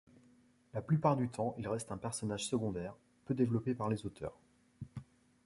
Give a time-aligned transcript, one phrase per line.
[0.73, 4.33] La plupart du temps, il reste un personnage secondaire, peu développé par les auteurs.